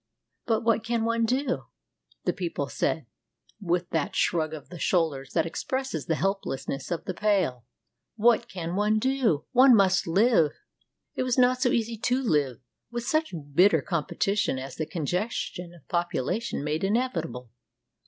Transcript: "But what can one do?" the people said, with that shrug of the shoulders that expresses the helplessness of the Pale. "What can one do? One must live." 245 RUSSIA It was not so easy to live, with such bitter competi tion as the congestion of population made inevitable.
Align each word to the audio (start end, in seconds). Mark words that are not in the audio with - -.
"But 0.47 0.61
what 0.61 0.83
can 0.83 1.05
one 1.05 1.25
do?" 1.25 1.65
the 2.23 2.33
people 2.33 2.67
said, 2.69 3.05
with 3.61 3.91
that 3.91 4.15
shrug 4.15 4.51
of 4.51 4.69
the 4.69 4.79
shoulders 4.79 5.33
that 5.33 5.45
expresses 5.45 6.07
the 6.07 6.15
helplessness 6.15 6.89
of 6.89 7.05
the 7.05 7.13
Pale. 7.13 7.65
"What 8.15 8.49
can 8.49 8.75
one 8.75 8.97
do? 8.97 9.45
One 9.51 9.75
must 9.75 10.07
live." 10.07 10.53
245 11.17 11.17
RUSSIA 11.17 11.21
It 11.21 11.23
was 11.25 11.37
not 11.37 11.61
so 11.61 11.69
easy 11.69 11.97
to 11.97 12.19
live, 12.23 12.57
with 12.89 13.03
such 13.03 13.35
bitter 13.53 13.83
competi 13.87 14.35
tion 14.39 14.57
as 14.57 14.75
the 14.75 14.87
congestion 14.87 15.71
of 15.71 15.87
population 15.87 16.63
made 16.63 16.83
inevitable. 16.83 17.51